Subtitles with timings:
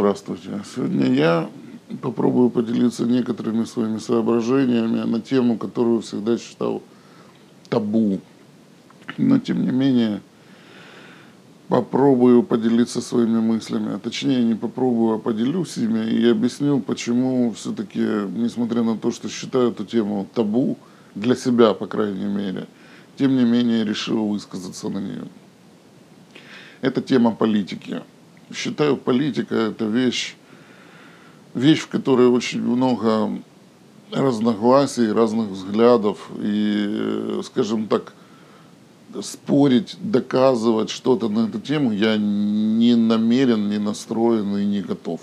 [0.00, 0.62] Здравствуйте.
[0.74, 1.50] Сегодня я
[2.00, 6.82] попробую поделиться некоторыми своими соображениями на тему, которую всегда считал
[7.68, 8.18] табу.
[9.18, 10.22] Но тем не менее
[11.68, 18.00] попробую поделиться своими мыслями, а точнее не попробую, а поделюсь ими и объясню, почему все-таки,
[18.00, 20.78] несмотря на то, что считаю эту тему табу,
[21.14, 22.68] для себя, по крайней мере,
[23.18, 25.24] тем не менее решил высказаться на нее.
[26.80, 28.00] Это тема политики.
[28.54, 30.34] Считаю, политика– это вещь,
[31.54, 33.30] вещь, в которой очень много
[34.12, 38.12] разногласий, разных взглядов и, скажем так,
[39.22, 45.20] спорить, доказывать что-то на эту тему я не намерен, не настроен и не готов.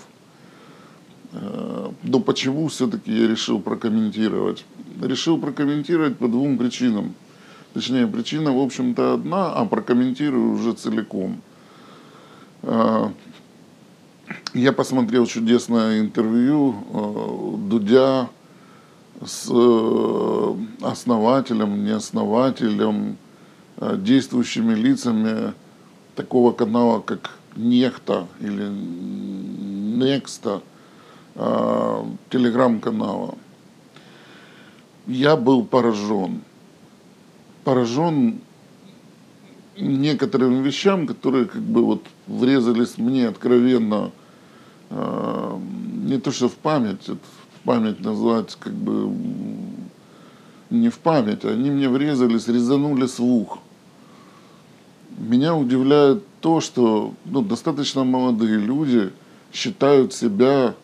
[1.32, 4.64] Э, но почему все-таки я решил прокомментировать?
[5.02, 7.14] Решил прокомментировать по двум причинам.
[7.74, 11.40] Точнее, причина, в общем-то, одна, а прокомментирую уже целиком.
[14.58, 18.28] Э, я посмотрел чудесное интервью э, Дудя
[19.24, 19.50] с
[20.82, 23.16] основателем, не основателем,
[23.80, 25.54] Э, действующими лицами
[26.16, 30.62] такого канала, как Нехта или Некста,
[31.36, 33.36] э, телеграм-канала.
[35.06, 36.42] Я был поражен.
[37.62, 38.40] Поражен
[39.78, 44.27] некоторым вещам, которые как бы вот врезались мне откровенно, э,
[44.90, 49.12] не то что в память, в память назвать как бы
[50.70, 53.58] не в память, они мне врезались, резанули слух.
[55.16, 59.10] Меня удивляет то, что ну, достаточно молодые люди
[59.52, 60.74] считают себя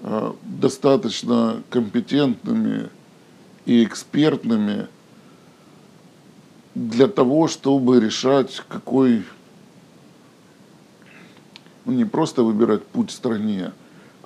[0.00, 2.88] э, достаточно компетентными
[3.66, 4.88] и экспертными
[6.74, 9.24] для того, чтобы решать, какой,
[11.86, 13.72] не просто выбирать путь стране,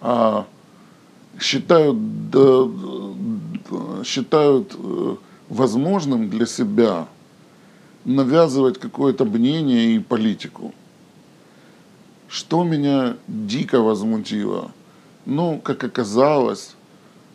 [0.01, 0.47] а
[1.41, 2.69] считают, да,
[4.05, 5.17] считают э,
[5.49, 7.07] возможным для себя–
[8.09, 10.75] навязывать какое-то мнение и политику.
[12.29, 14.73] Что меня дико возмутило?
[15.27, 16.75] Ну, как оказалось,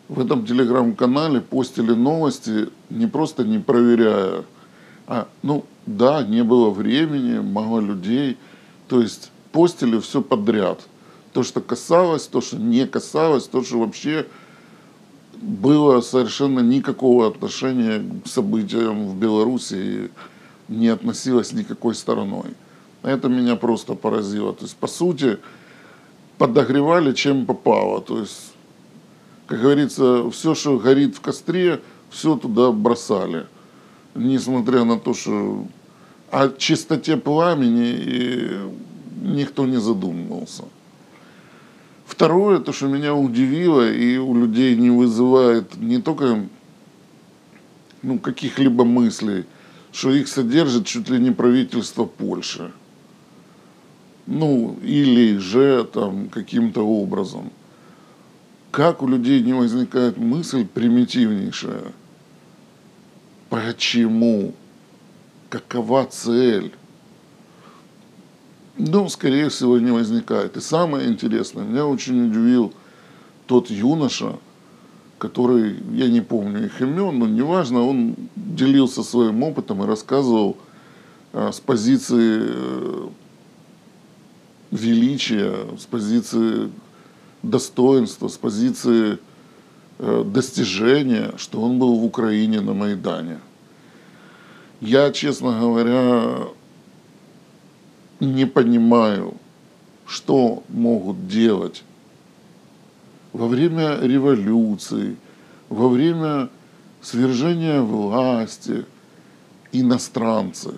[0.08, 4.44] в этом телеграм-канале постили новости, не просто не проверяя,
[5.06, 8.36] а, ну, да, не было времени, мало людей,
[8.88, 10.80] то есть постили все подряд.
[11.32, 14.26] То, что касалось, то, что не касалось, то, что вообще
[15.40, 20.10] было совершенно никакого отношения к событиям в Беларуси
[20.68, 22.54] не относилась никакой стороной.
[23.02, 24.54] Это меня просто поразило.
[24.54, 25.38] То есть, по сути,
[26.36, 28.00] подогревали, чем попало.
[28.00, 28.54] То есть,
[29.46, 33.46] как говорится, все, что горит в костре, все туда бросали.
[34.16, 35.66] Несмотря на то, что
[36.32, 38.84] о чистоте пламени
[39.24, 40.64] никто не задумывался.
[42.06, 46.46] Второе, то, что меня удивило и у людей не вызывает не только
[48.02, 49.46] ну, каких-либо мыслей,
[49.92, 52.70] что их содержит чуть ли не правительство Польши.
[54.26, 57.50] Ну, или же там каким-то образом.
[58.70, 61.92] Как у людей не возникает мысль примитивнейшая?
[63.48, 64.54] Почему?
[65.48, 66.72] Какова цель?
[68.76, 70.56] Ну, скорее всего, не возникает.
[70.56, 72.72] И самое интересное, меня очень удивил
[73.46, 74.36] тот юноша,
[75.18, 80.56] который, я не помню их имен, но неважно, он делился своим опытом и рассказывал
[81.32, 83.08] а, с позиции э,
[84.72, 86.70] величия, с позиции
[87.44, 89.18] достоинства, с позиции
[89.98, 93.38] э, достижения, что он был в Украине на Майдане.
[94.80, 96.48] Я, честно говоря,
[98.24, 99.34] не понимаю,
[100.06, 101.82] что могут делать
[103.32, 105.16] во время революции,
[105.68, 106.48] во время
[107.02, 108.84] свержения власти
[109.72, 110.74] иностранцы.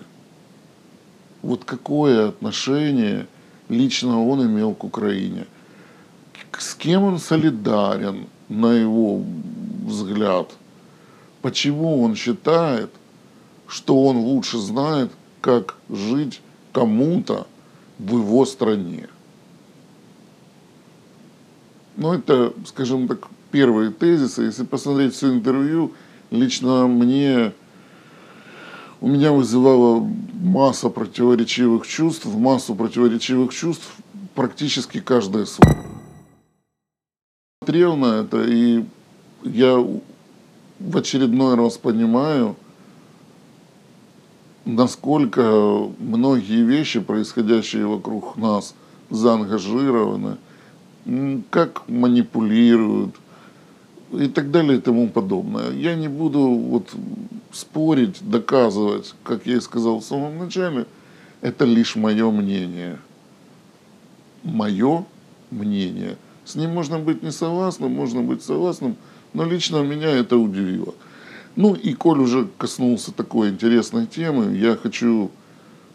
[1.41, 3.27] Вот какое отношение
[3.69, 5.45] лично он имел к Украине?
[6.57, 9.21] С кем он солидарен, на его
[9.85, 10.51] взгляд?
[11.43, 12.89] Почему он считает,
[13.67, 15.11] что он лучше знает,
[15.41, 16.41] как жить
[16.77, 17.47] кому-то
[17.97, 19.07] в его стране?
[21.95, 24.43] Ну, это, скажем так, первые тезисы.
[24.43, 25.93] Если посмотреть все интервью,
[26.29, 27.51] лично мне,
[29.01, 33.95] у меня вызывала масса противоречивых чувств, массу противоречивых чувств
[34.35, 35.77] практически каждое слово.
[37.63, 38.85] Смотрел на это, и
[39.41, 39.83] я
[40.79, 42.55] в очередной раз понимаю,
[44.67, 45.41] насколько
[45.97, 48.75] многие вещи, происходящие вокруг нас,
[49.09, 50.37] заангажированы,
[51.49, 53.15] как манипулируют
[54.11, 55.71] и так далее и тому подобное.
[55.71, 56.93] Я не буду вот
[57.51, 60.85] спорить, доказывать, как я и сказал в самом начале,
[61.41, 62.99] это лишь мое мнение.
[64.43, 65.05] Мое
[65.49, 66.17] мнение.
[66.43, 68.97] С ним можно быть не согласным, можно быть согласным,
[69.33, 70.93] но лично меня это удивило.
[71.57, 75.31] Ну и коль уже коснулся такой интересной темы, я хочу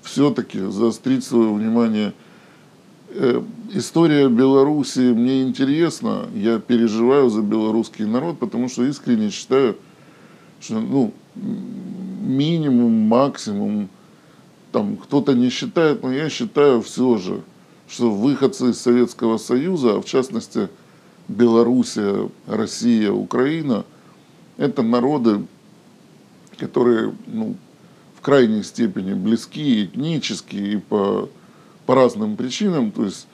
[0.02, 2.14] все-таки заострить свое внимание.
[3.10, 3.40] Э,
[3.72, 9.76] история Беларуси мне интересна, я переживаю за белорусский народ, потому что искренне считаю,
[10.60, 13.88] что ну, минимум, максимум,
[14.72, 17.40] там кто-то не считает, но я считаю все же,
[17.88, 20.68] что выходцы из Советского Союза, а в частности
[21.28, 23.84] Белоруссия, Россия, Украина,
[24.56, 25.44] это народы,
[26.58, 27.56] которые ну,
[28.16, 31.28] в крайней степени близки этнически и по,
[31.86, 32.92] по разным причинам.
[32.92, 33.26] То есть,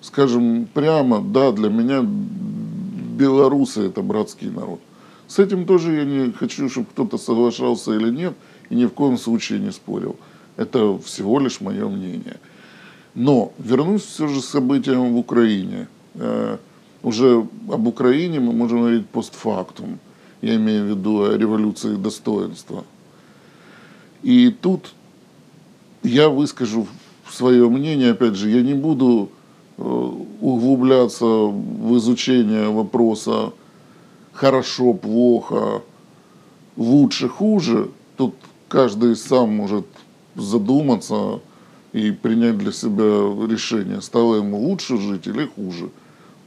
[0.00, 4.80] скажем прямо, да, для меня белорусы это братский народ.
[5.26, 8.34] С этим тоже я не хочу, чтобы кто-то соглашался или нет,
[8.70, 10.16] и ни в коем случае не спорил.
[10.56, 12.36] Это всего лишь мое мнение.
[13.14, 15.88] Но вернусь все же к событиям в Украине.
[16.14, 16.58] Э,
[17.02, 19.98] уже об Украине мы можем говорить постфактум.
[20.42, 22.84] Я имею в виду о революции достоинства.
[24.22, 24.92] И тут
[26.02, 26.86] я выскажу
[27.30, 29.30] свое мнение, опять же, я не буду
[29.78, 33.52] э, углубляться в изучение вопроса
[34.32, 35.82] хорошо, плохо,
[36.76, 37.88] лучше, хуже.
[38.16, 38.34] Тут
[38.68, 39.86] каждый сам может
[40.34, 41.40] задуматься
[41.92, 43.02] и принять для себя
[43.48, 45.90] решение, стало ему лучше жить или хуже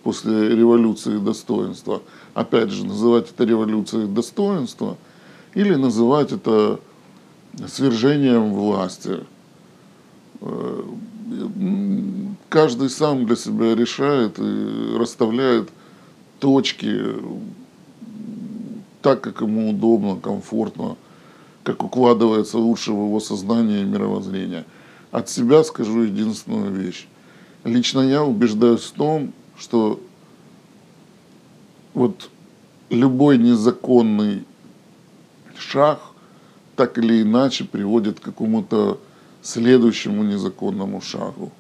[0.10, 2.02] после революции достоинства.
[2.34, 4.98] Опять же, называть это революцией достоинства
[5.54, 6.80] или называть это
[7.68, 9.20] свержением власти.
[10.42, 10.84] Э,
[12.50, 15.70] каждый сам для себя решает и расставляет
[16.40, 17.00] точки
[19.04, 20.96] так, как ему удобно, комфортно,
[21.62, 24.66] как укладывается лучше в его сознание и мировоззрение.
[25.12, 27.08] От себя скажу единственную вещь.
[27.64, 30.00] Лично я убеждаюсь в том, что
[31.94, 32.30] вот
[32.90, 34.46] любой незаконный
[35.58, 36.00] шаг
[36.76, 39.00] так или иначе приводит к какому-то
[39.42, 41.52] следующему незаконному шагу.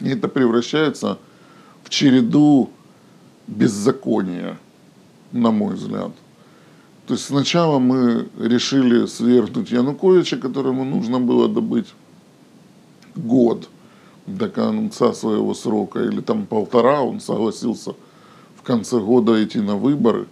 [0.00, 1.18] И это превращается
[1.82, 2.70] в череду
[3.46, 4.58] беззакония,
[5.30, 6.12] на мой взгляд.
[7.06, 11.88] То есть сначала мы решили свергнуть Януковича, которому нужно было добыть
[13.14, 13.68] год
[14.26, 17.94] до конца своего срока, или там полтора, он согласился
[18.56, 20.26] в конце года идти на выборы,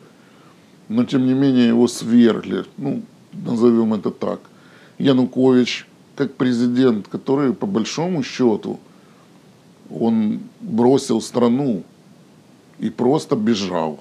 [0.89, 3.03] но тем не менее его свергли, ну,
[3.33, 4.41] назовем это так.
[4.99, 5.87] Янукович,
[6.17, 8.81] как президент, который по большому счету,
[9.91, 11.83] он бросил страну
[12.79, 14.01] и просто бежал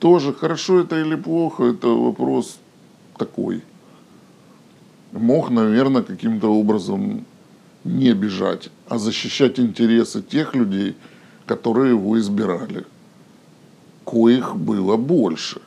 [0.00, 2.58] тоже хорошо это или плохо, это вопрос
[3.16, 3.62] такой.
[5.12, 7.26] Мог, наверное, каким-то образом
[7.84, 10.96] не бежать, а защищать интересы тех людей,
[11.46, 12.84] которые его избирали.
[14.04, 15.60] Коих было больше.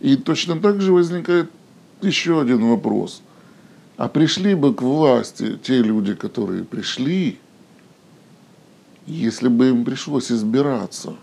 [0.00, 1.50] И точно так же возникает
[2.02, 3.22] еще один вопрос.
[3.96, 7.38] А пришли бы к власти те люди, которые пришли,
[9.06, 11.14] если бы им пришлось избираться.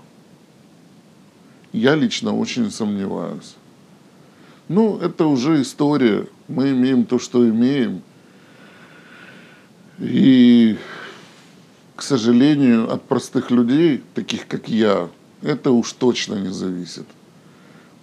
[1.73, 3.55] Я лично очень сомневаюсь.
[4.67, 6.27] Ну, это уже история.
[6.51, 8.01] Мы имеем то, что имеем.
[9.99, 10.77] И,
[11.95, 15.09] к сожалению, от простых людей, таких как я,
[15.41, 17.05] это уж точно не зависит.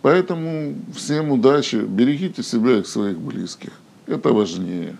[0.02, 3.72] Поэтому всем удачи, берегите себя и своих близких.
[4.06, 4.96] Это важнее.